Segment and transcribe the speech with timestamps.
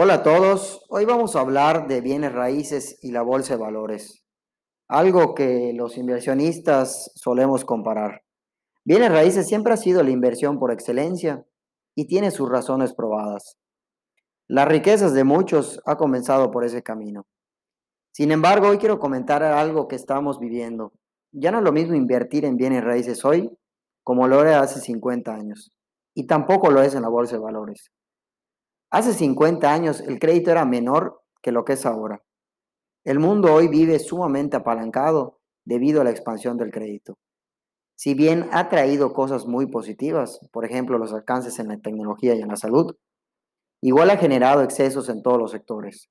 [0.00, 4.24] Hola a todos, hoy vamos a hablar de bienes raíces y la bolsa de valores,
[4.86, 8.22] algo que los inversionistas solemos comparar.
[8.84, 11.44] Bienes raíces siempre ha sido la inversión por excelencia
[11.96, 13.58] y tiene sus razones probadas.
[14.46, 17.26] Las riquezas de muchos ha comenzado por ese camino.
[18.12, 20.92] Sin embargo, hoy quiero comentar algo que estamos viviendo.
[21.32, 23.50] Ya no es lo mismo invertir en bienes raíces hoy
[24.04, 25.72] como lo era hace 50 años,
[26.14, 27.90] y tampoco lo es en la bolsa de valores.
[28.90, 32.22] Hace 50 años el crédito era menor que lo que es ahora.
[33.04, 37.18] El mundo hoy vive sumamente apalancado debido a la expansión del crédito.
[37.96, 42.40] Si bien ha traído cosas muy positivas, por ejemplo los alcances en la tecnología y
[42.40, 42.96] en la salud,
[43.82, 46.08] igual ha generado excesos en todos los sectores.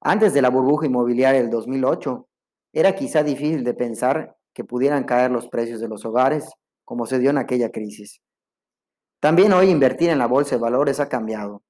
[0.00, 2.26] Antes de la burbuja inmobiliaria del 2008,
[2.72, 6.50] era quizá difícil de pensar que pudieran caer los precios de los hogares
[6.84, 8.20] como se dio en aquella crisis.
[9.20, 11.62] También hoy invertir en la bolsa de valores ha cambiado.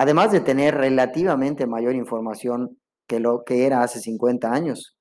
[0.00, 4.96] Además de tener relativamente mayor información que lo que era hace 50 años,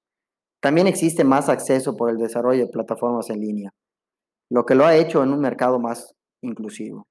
[0.62, 3.74] también existe más acceso por el desarrollo de plataformas en línea,
[4.50, 7.08] lo que lo ha hecho en un mercado más inclusivo.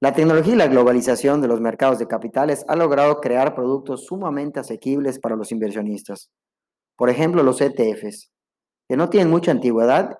[0.00, 4.58] La tecnología y la globalización de los mercados de capitales ha logrado crear productos sumamente
[4.58, 6.30] asequibles para los inversionistas.
[6.96, 8.32] Por ejemplo, los ETFs,
[8.88, 10.16] que no tienen mucha antigüedad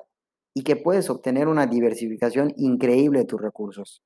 [0.55, 4.03] y que puedes obtener una diversificación increíble de tus recursos.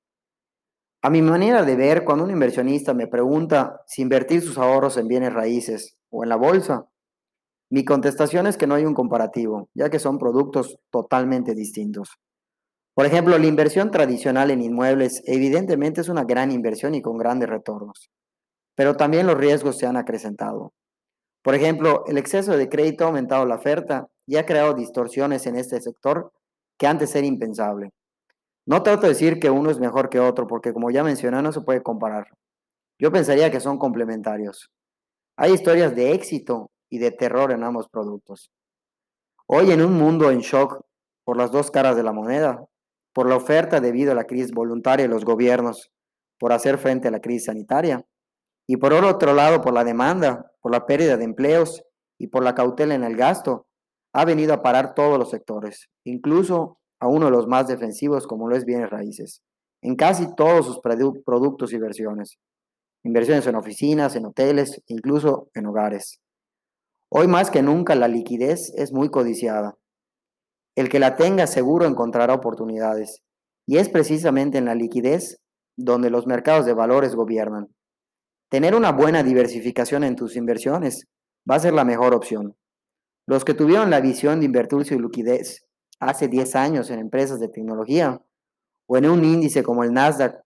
[1.06, 5.06] A mi manera de ver, cuando un inversionista me pregunta si invertir sus ahorros en
[5.06, 6.88] bienes raíces o en la bolsa,
[7.70, 12.18] mi contestación es que no hay un comparativo, ya que son productos totalmente distintos.
[12.92, 17.50] Por ejemplo, la inversión tradicional en inmuebles evidentemente es una gran inversión y con grandes
[17.50, 18.10] retornos,
[18.74, 20.72] pero también los riesgos se han acrecentado.
[21.44, 25.54] Por ejemplo, el exceso de crédito ha aumentado la oferta y ha creado distorsiones en
[25.54, 26.32] este sector
[26.76, 27.92] que antes era impensable.
[28.66, 31.52] No trato de decir que uno es mejor que otro, porque como ya mencioné, no
[31.52, 32.26] se puede comparar.
[32.98, 34.70] Yo pensaría que son complementarios.
[35.36, 38.50] Hay historias de éxito y de terror en ambos productos.
[39.46, 40.80] Hoy en un mundo en shock
[41.24, 42.64] por las dos caras de la moneda,
[43.12, 45.90] por la oferta debido a la crisis voluntaria de los gobiernos
[46.38, 48.04] por hacer frente a la crisis sanitaria,
[48.66, 51.84] y por otro lado por la demanda, por la pérdida de empleos
[52.18, 53.66] y por la cautela en el gasto,
[54.12, 58.48] ha venido a parar todos los sectores, incluso a uno de los más defensivos como
[58.48, 59.42] lo es bienes raíces,
[59.82, 62.38] en casi todos sus productos y versiones.
[63.04, 66.20] Inversiones en oficinas, en hoteles, incluso en hogares.
[67.08, 69.76] Hoy más que nunca la liquidez es muy codiciada.
[70.74, 73.22] El que la tenga seguro encontrará oportunidades,
[73.66, 75.38] y es precisamente en la liquidez
[75.76, 77.68] donde los mercados de valores gobiernan.
[78.50, 81.06] Tener una buena diversificación en tus inversiones
[81.48, 82.56] va a ser la mejor opción.
[83.26, 85.65] Los que tuvieron la visión de invertir su liquidez
[86.00, 88.22] hace 10 años en empresas de tecnología
[88.86, 90.42] o en un índice como el Nasdaq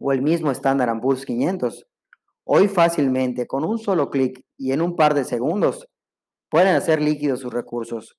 [0.00, 1.86] o el mismo Standard Poor's 500,
[2.44, 5.88] hoy fácilmente con un solo clic y en un par de segundos
[6.50, 8.16] pueden hacer líquidos sus recursos,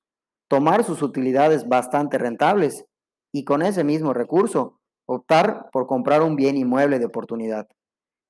[0.47, 2.85] tomar sus utilidades bastante rentables
[3.31, 7.67] y con ese mismo recurso optar por comprar un bien inmueble de oportunidad.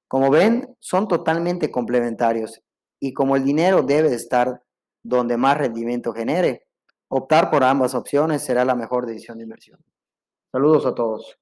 [0.07, 2.61] Como ven, son totalmente complementarios
[3.01, 4.63] y como el dinero debe estar
[5.03, 6.67] donde más rendimiento genere,
[7.11, 9.79] Optar por ambas opciones será la mejor decisión de inversión.
[10.51, 11.39] Saludos a todos.